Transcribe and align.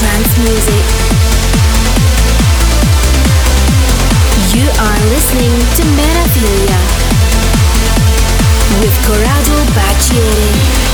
Music 0.00 0.38
music. 0.38 0.84
You 4.54 4.62
are 4.78 5.00
listening 5.10 5.50
to 5.74 5.82
Menophilia 5.98 6.78
with 8.78 8.94
Corrado 9.04 9.64
Baccieri. 9.74 10.87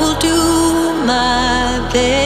will 0.00 0.18
do 0.18 0.36
my 1.04 1.90
best. 1.92 2.19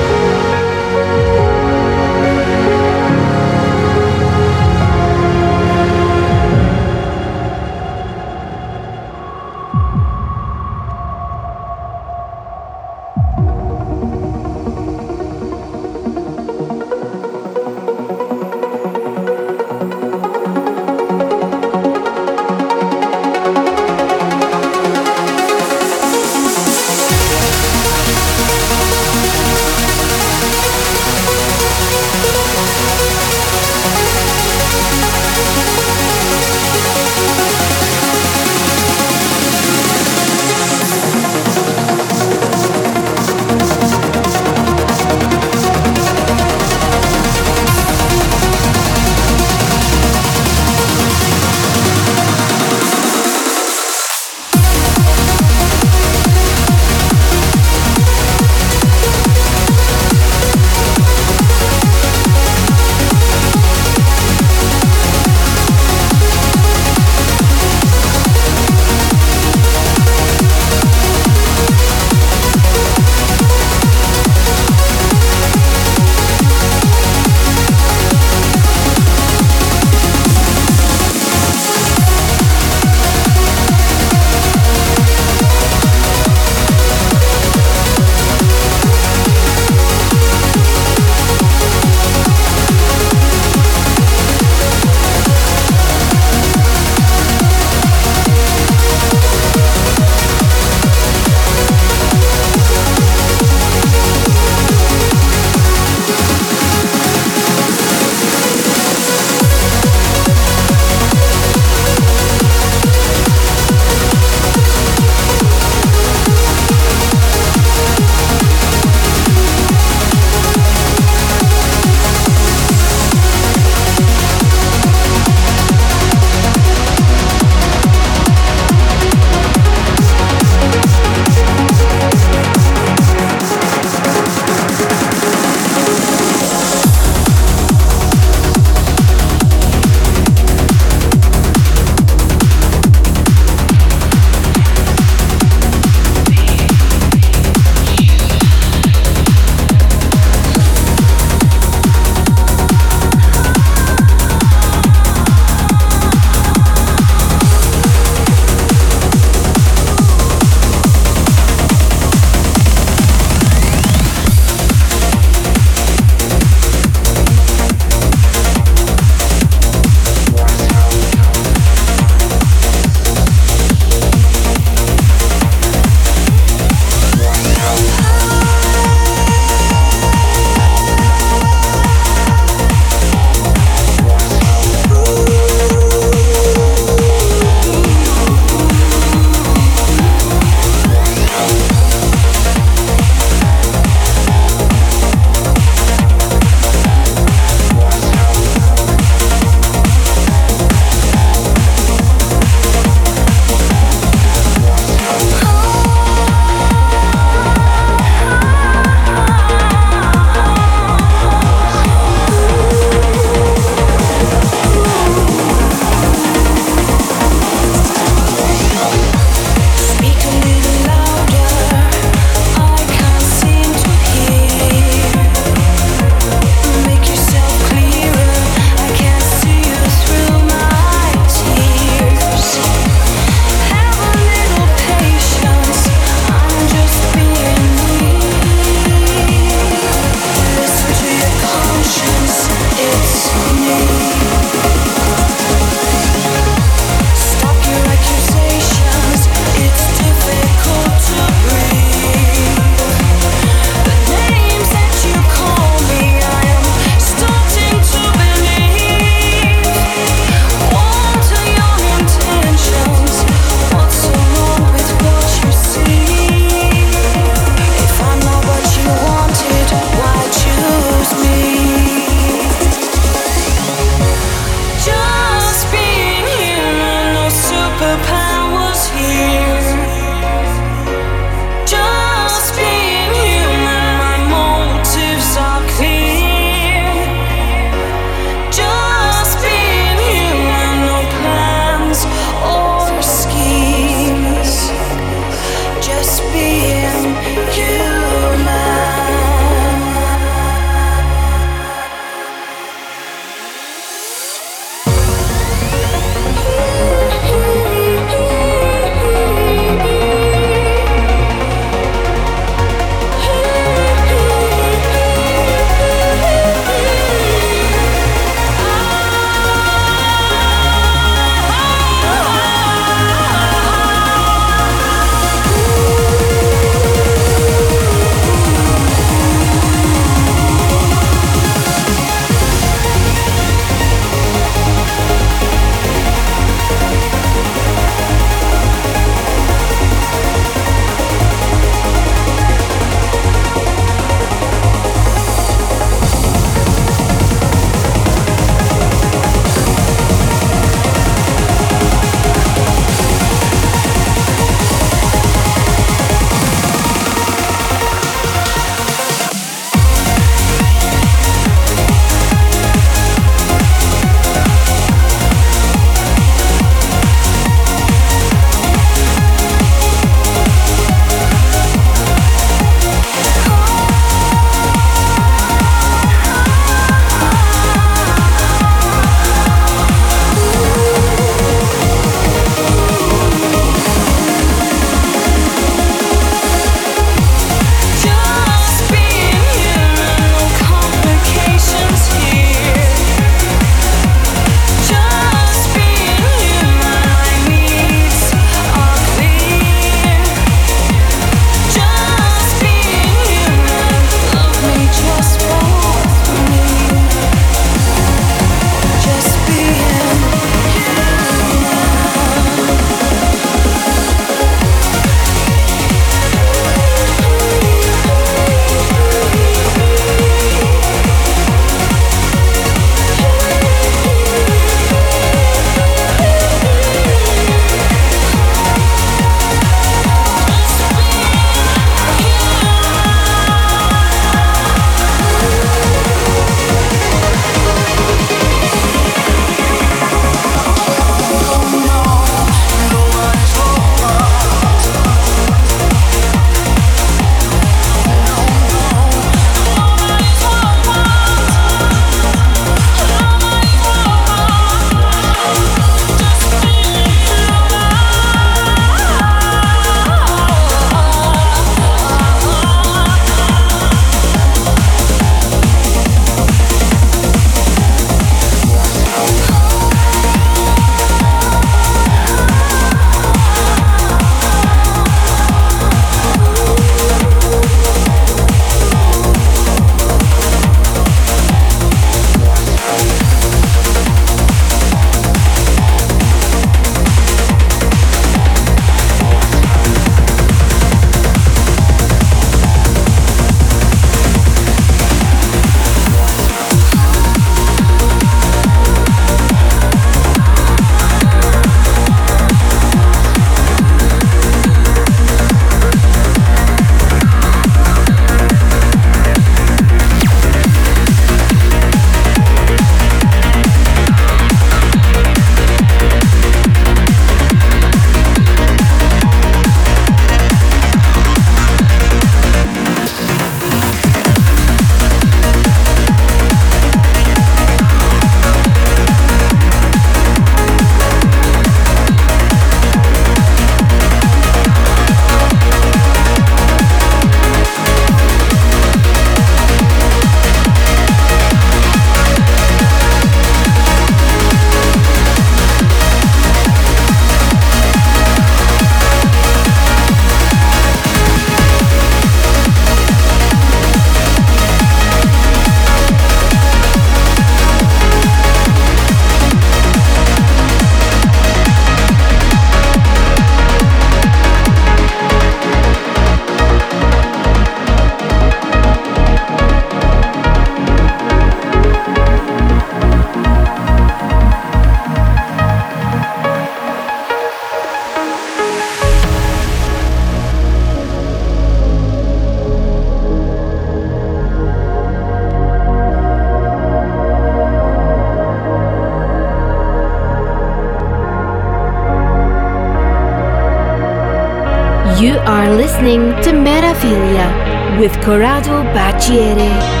Corrado 598.23 598.83
Bacciere. 598.93 600.00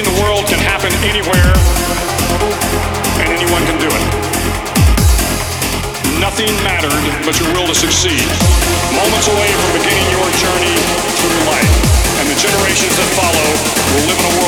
in 0.00 0.06
the 0.16 0.22
world 0.24 0.48
can 0.48 0.56
happen 0.64 0.88
anywhere, 1.04 1.52
and 3.20 3.28
anyone 3.36 3.60
can 3.68 3.76
do 3.76 3.84
it. 3.84 4.04
Nothing 6.16 6.48
mattered 6.64 7.04
but 7.26 7.36
your 7.36 7.52
will 7.52 7.68
to 7.68 7.74
succeed. 7.74 8.24
Moments 8.96 9.28
away 9.28 9.50
from 9.52 9.70
beginning 9.76 10.08
your 10.16 10.28
journey 10.40 10.76
through 11.20 11.40
life, 11.52 11.72
and 12.16 12.32
the 12.32 12.38
generations 12.40 12.96
that 12.96 13.08
follow 13.12 13.48
will 13.92 14.06
live 14.08 14.16
in 14.16 14.24
a 14.24 14.34
world. 14.36 14.39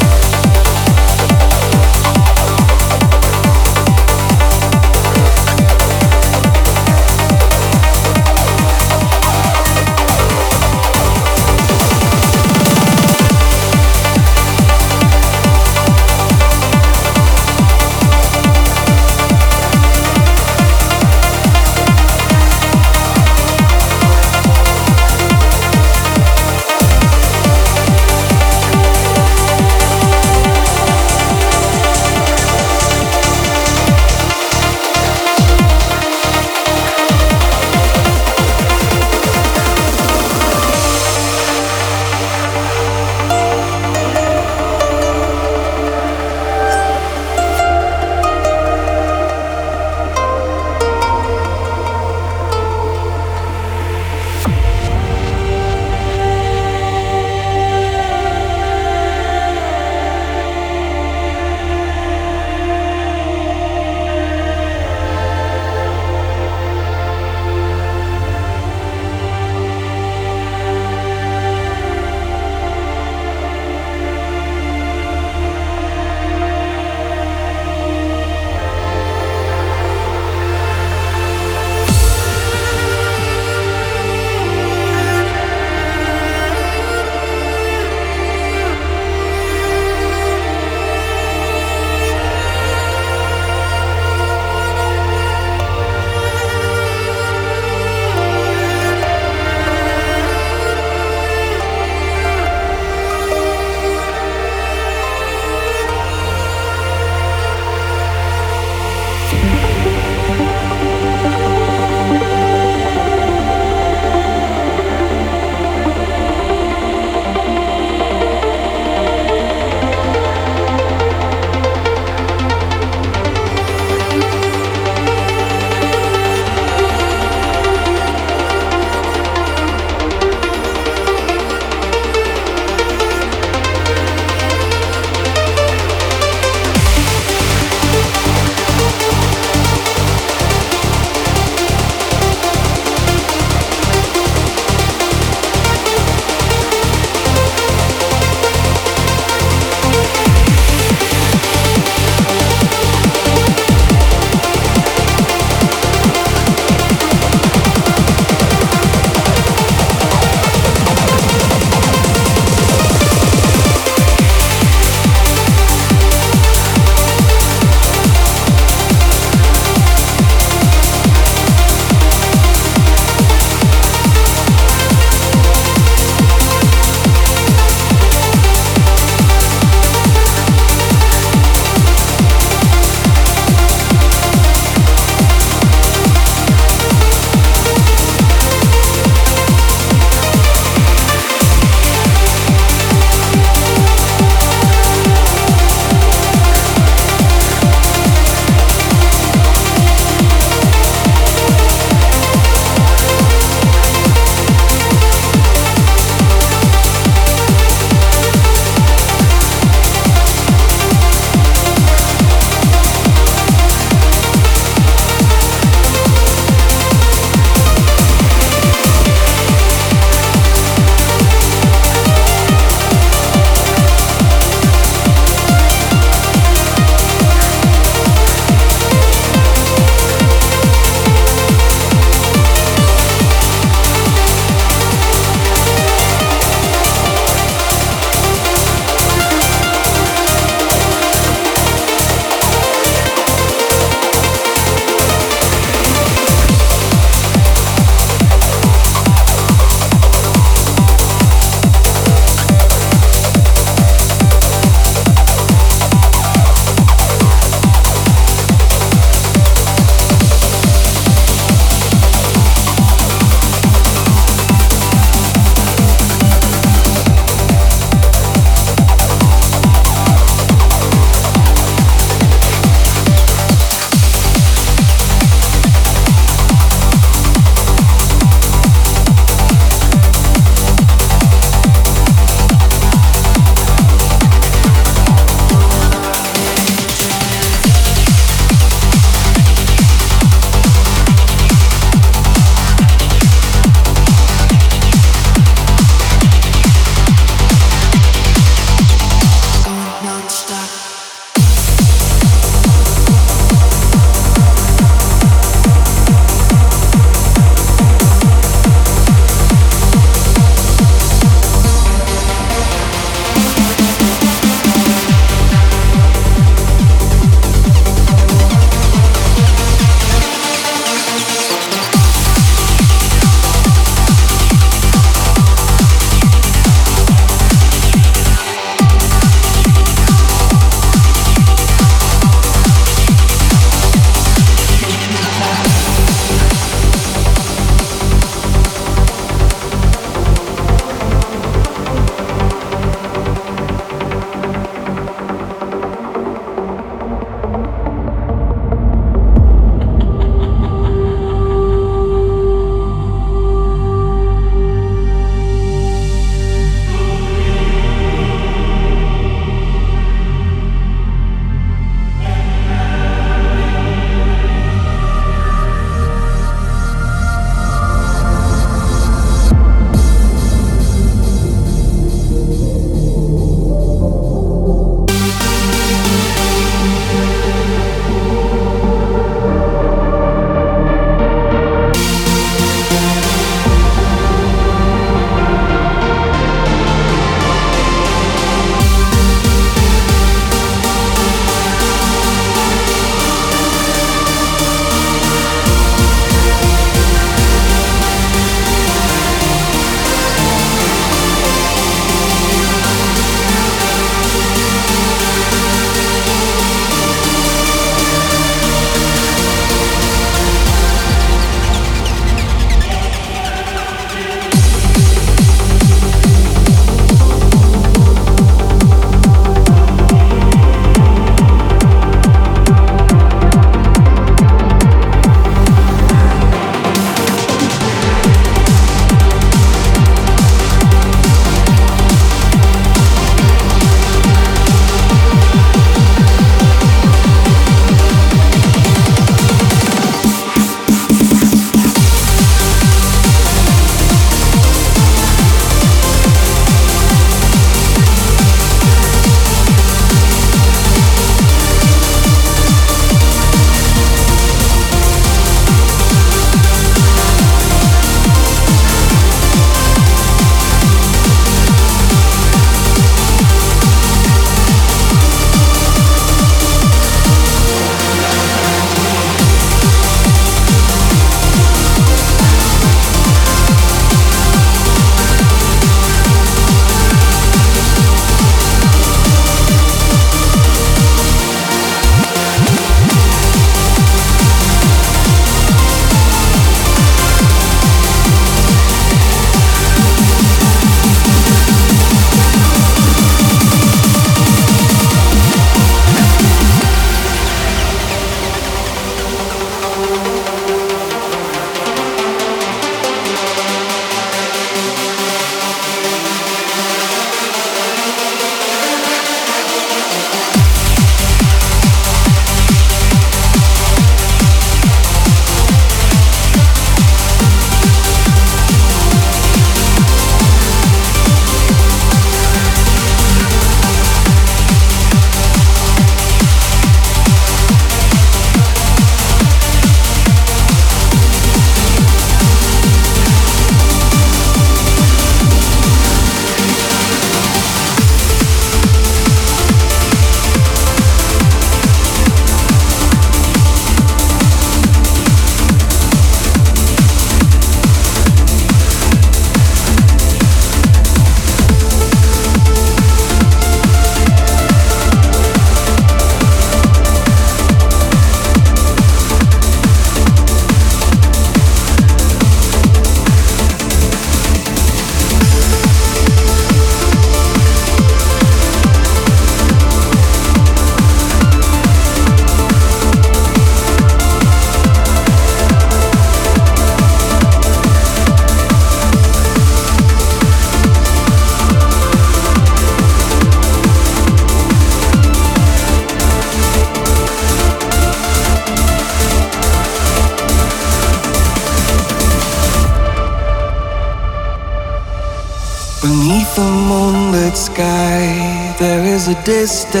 Distance 599.60 600.00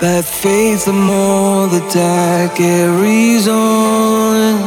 that 0.00 0.24
fades 0.24 0.86
the 0.86 0.92
more 0.92 1.68
the 1.68 1.84
dark 1.94 2.56
carries 2.56 3.46
on. 3.46 4.58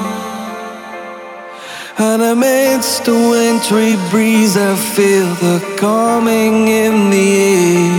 And 1.97 2.21
amidst 2.21 3.03
the 3.03 3.17
wintry 3.31 3.97
breeze, 4.09 4.55
I 4.55 4.73
feel 4.95 5.27
the 5.45 5.59
calming 5.77 6.69
in 6.69 7.09
the 7.09 7.29
air. 7.57 7.91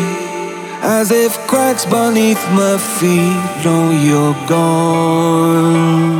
As 0.99 1.11
if 1.11 1.33
cracks 1.47 1.85
beneath 1.85 2.43
my 2.61 2.79
feet 2.99 3.45
know 3.63 3.85
you're 4.07 4.39
gone. 4.49 6.14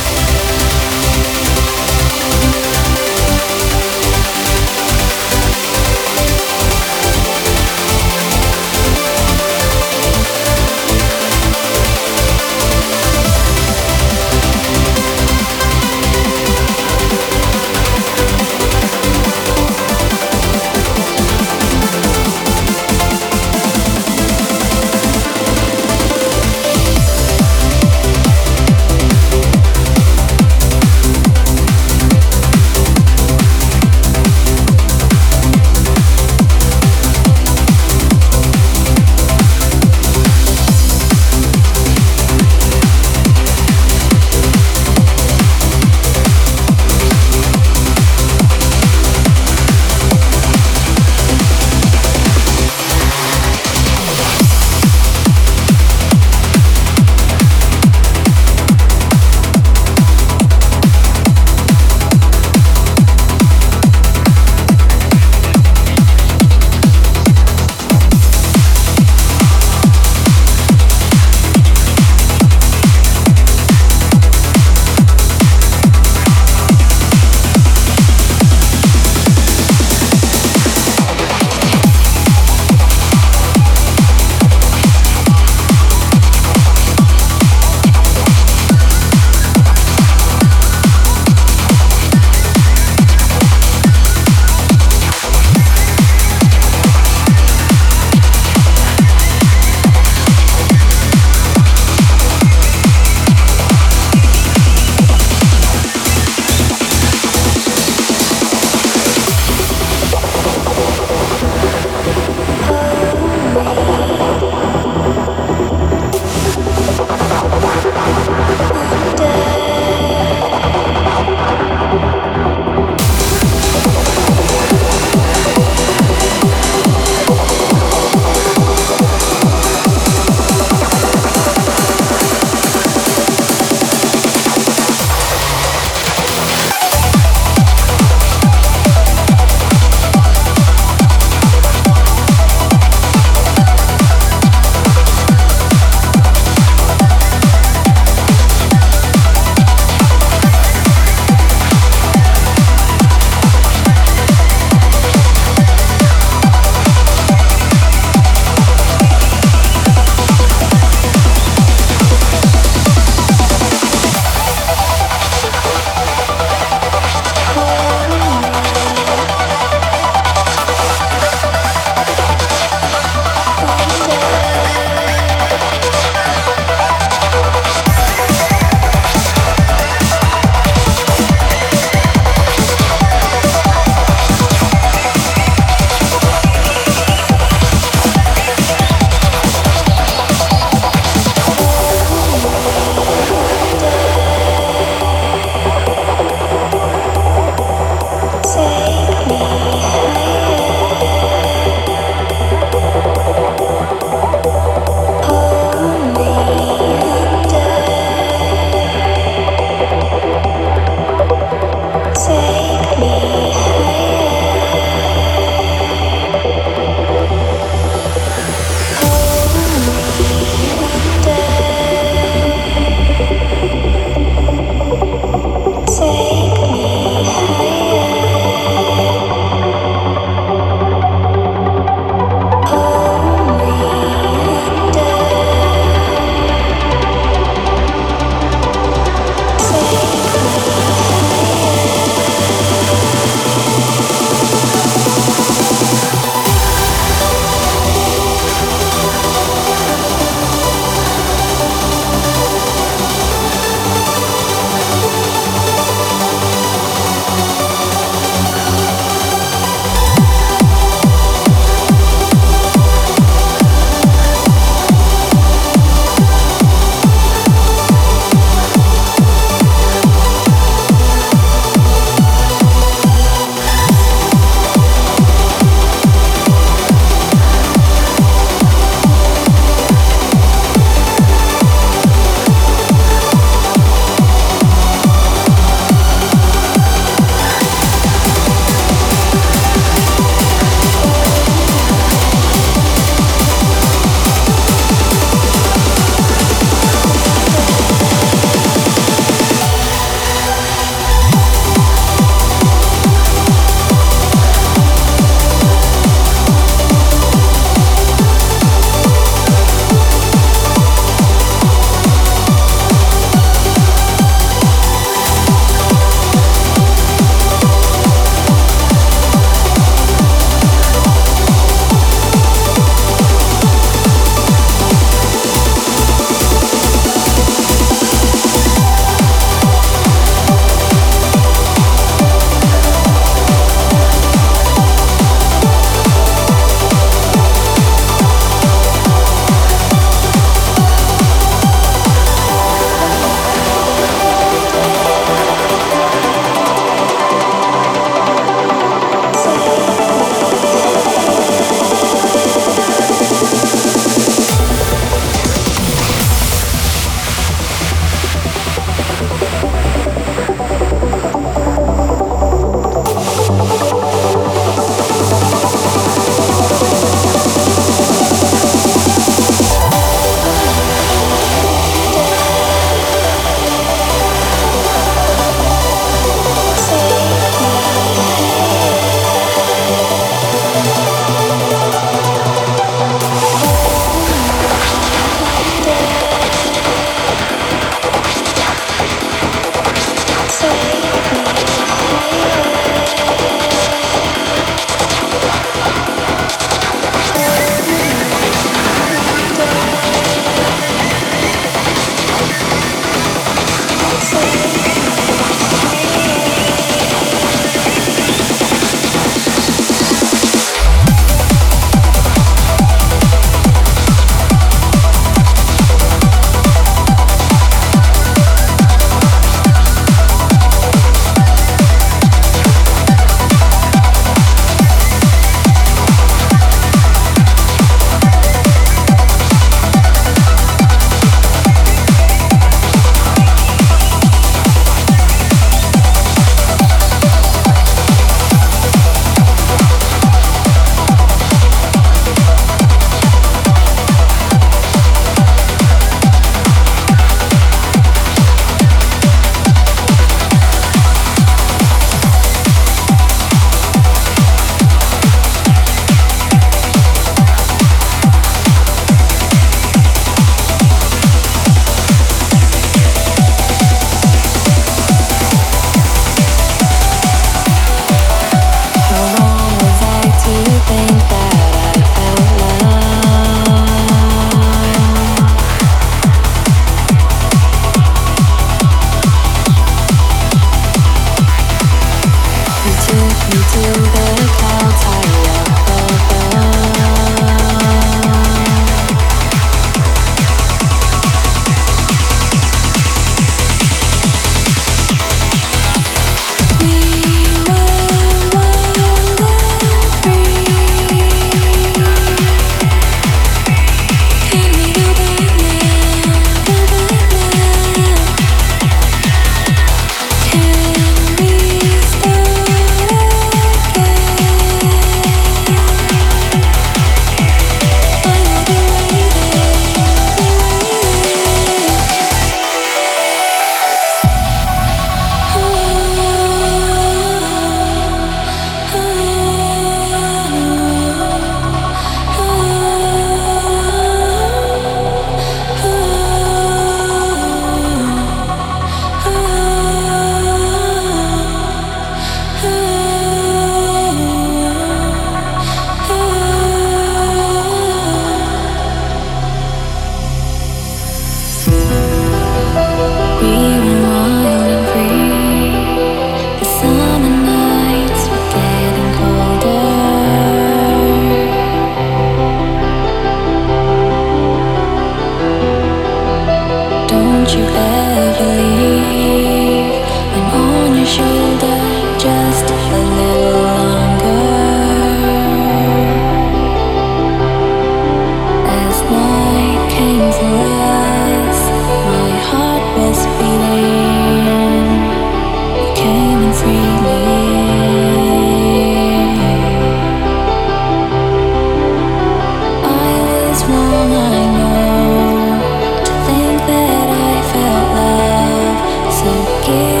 care. 599.71 600.00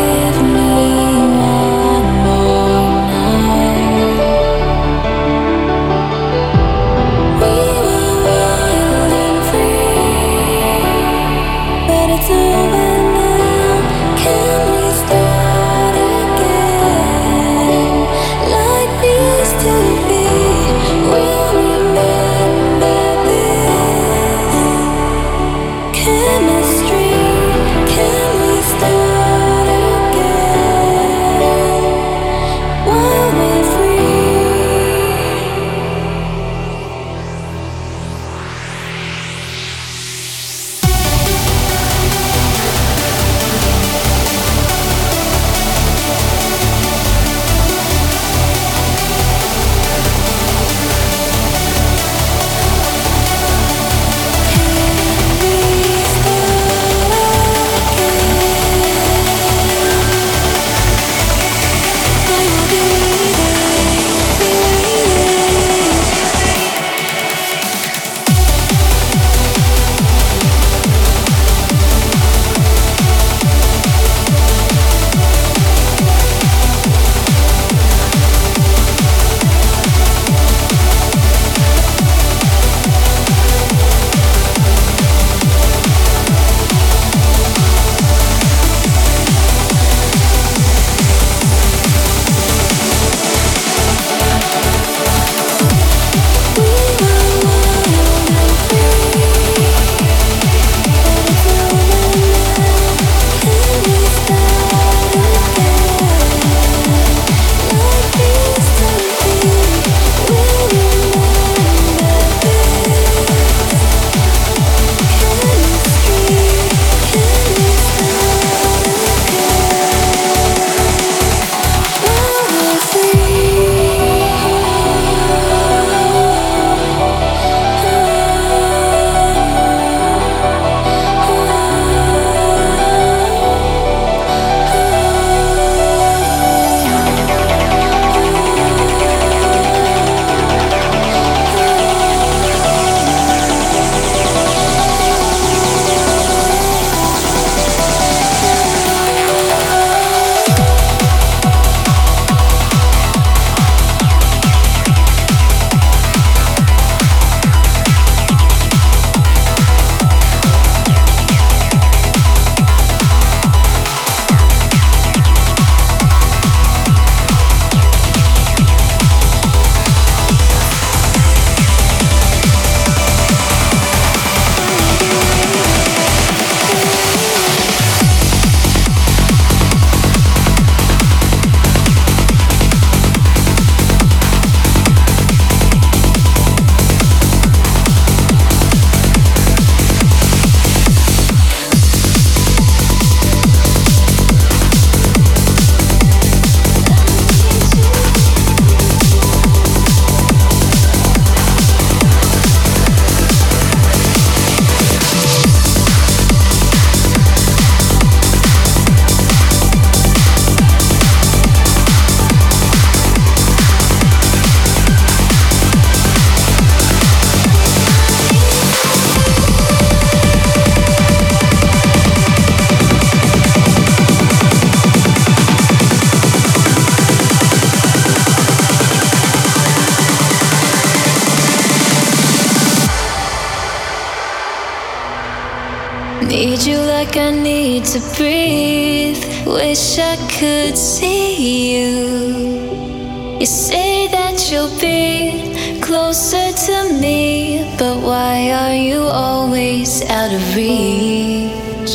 like 237.11 237.23
I 237.25 237.31
need 237.31 237.83
to 237.85 237.99
breathe. 238.15 239.21
Wish 239.45 239.99
I 239.99 240.15
could 240.39 240.77
see 240.77 241.75
you. 241.75 243.37
You 243.37 243.45
say 243.45 244.07
that 244.07 244.49
you'll 244.49 244.79
be 244.79 245.81
closer 245.81 246.53
to 246.67 246.99
me, 247.01 247.75
but 247.77 247.97
why 247.97 248.51
are 248.51 248.75
you 248.75 249.01
always 249.01 250.03
out 250.09 250.31
of 250.33 250.55
reach? 250.55 251.93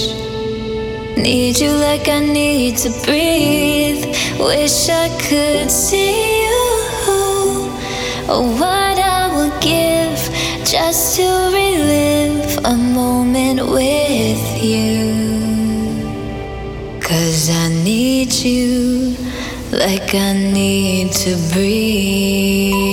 Need 1.17 1.61
you 1.61 1.71
like 1.71 2.09
I 2.09 2.21
need 2.21 2.77
to 2.79 2.91
breathe. 3.07 4.05
Wish 4.39 4.91
I 4.91 5.09
could 5.29 5.71
see 5.71 6.43
you. 6.45 6.61
Oh, 8.29 8.55
what 8.61 8.99
I 8.99 9.33
would 9.35 9.63
give 9.63 10.21
just 10.67 11.17
to 11.17 11.46
like 20.07 20.15
I 20.15 20.33
need 20.35 21.11
to 21.13 21.37
breathe. 21.53 22.86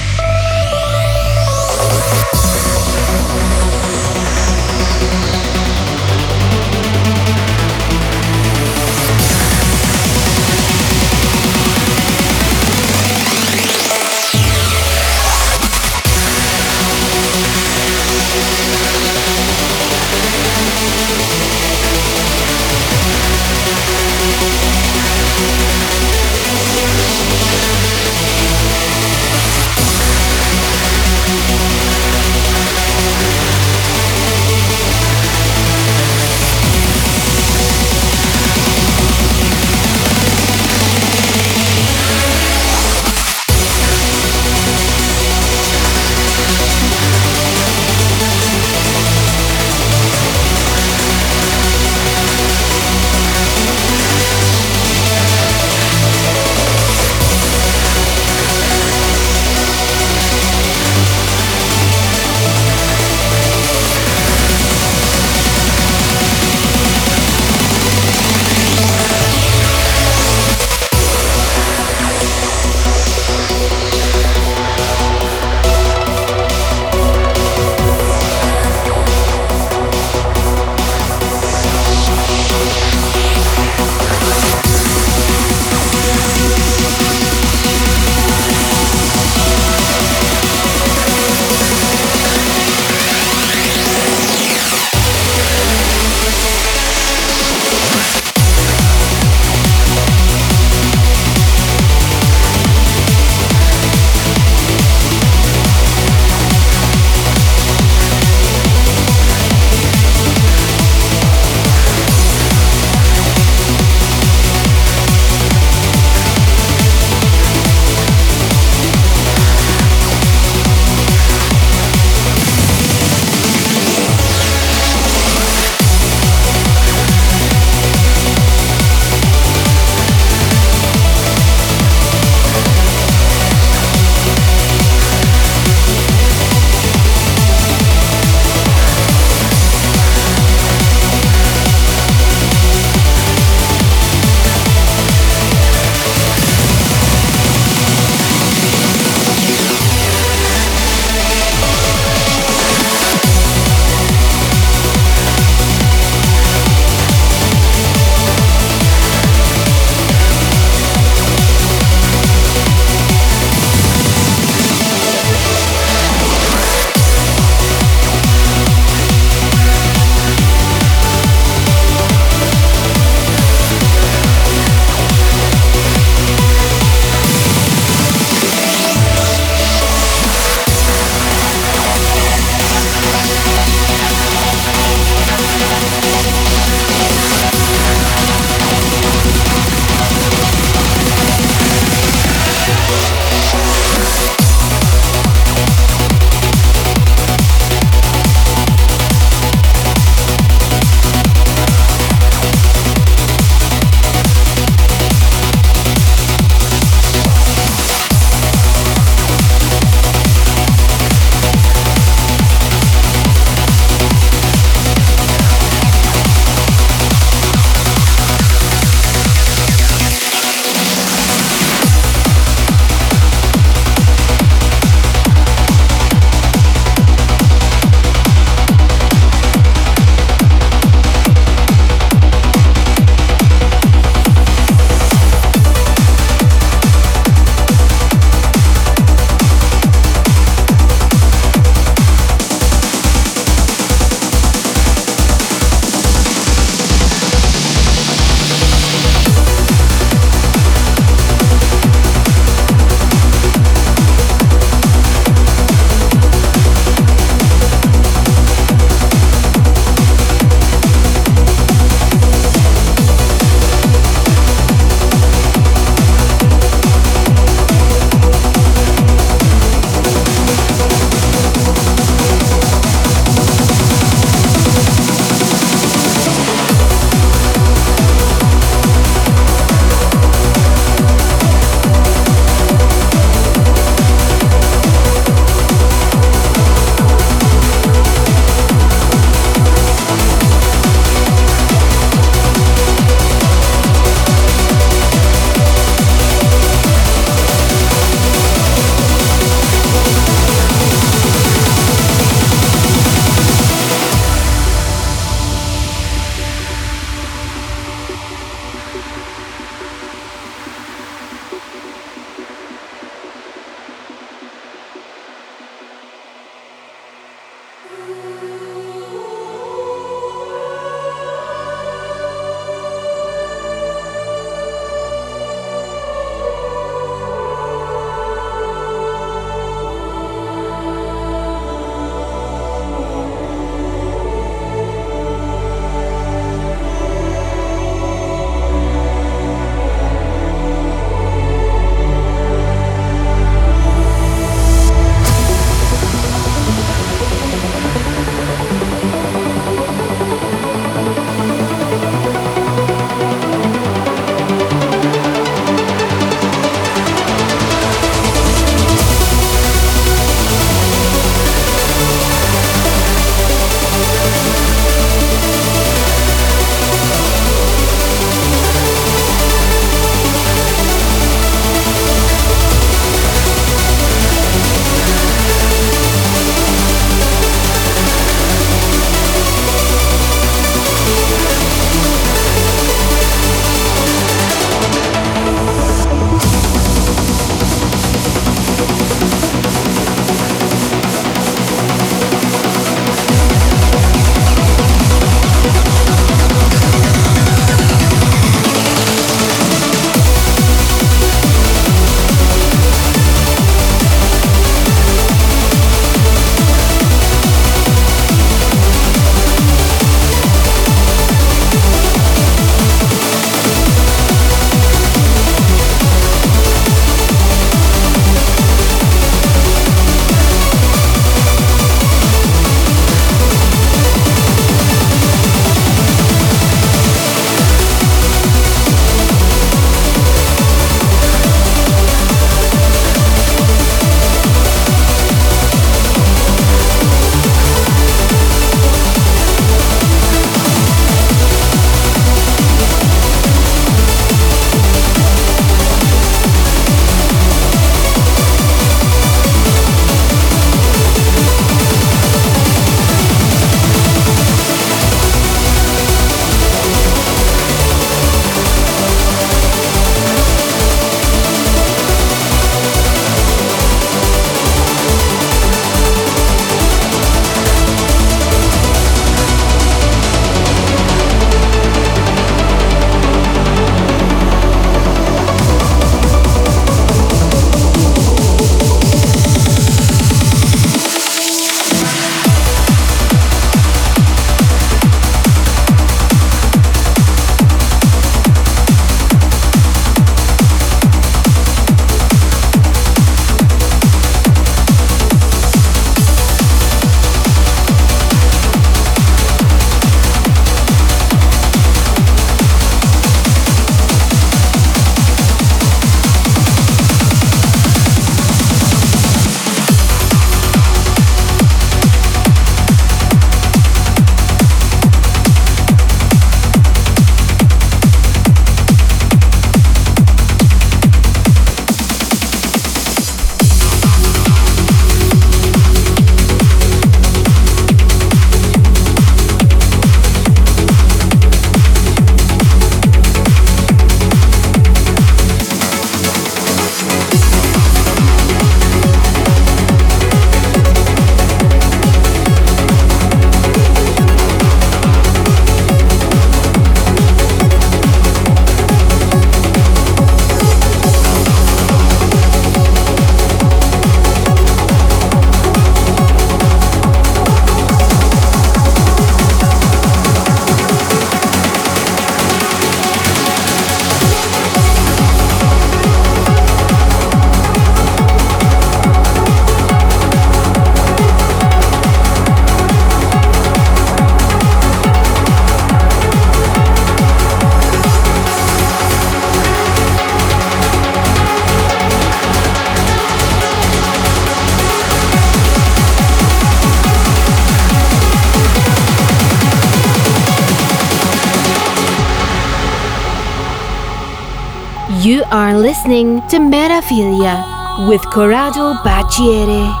Listening 595.91 596.39
to 596.47 596.57
Metaphilia 596.57 598.07
with 598.07 598.21
Corrado 598.31 598.93
Bacciere. 599.03 600.00